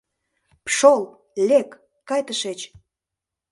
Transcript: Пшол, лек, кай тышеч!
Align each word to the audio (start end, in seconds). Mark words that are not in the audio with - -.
Пшол, 0.65 1.01
лек, 1.47 1.69
кай 2.09 2.21
тышеч! 2.27 2.59